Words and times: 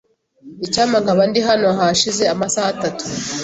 Icyampa 0.65 0.97
nkaba 1.03 1.23
ndi 1.29 1.39
hano 1.49 1.67
hashize 1.79 2.23
amasaha 2.33 2.67
atatu. 2.73 3.03